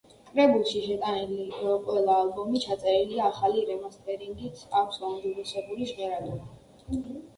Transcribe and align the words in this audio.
კრებულში 0.27 0.79
შეტანილი 0.85 1.43
ყველა 1.89 2.15
ალბომი 2.23 2.61
ჩაწერილია 2.65 3.27
ახალი 3.33 3.67
რემასტერინგით, 3.67 4.65
აქვს 4.81 4.99
გაუმჯობესებული 5.05 5.91
ჟღერადობა. 5.91 7.13